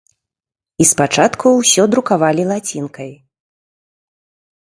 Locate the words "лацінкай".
2.51-3.11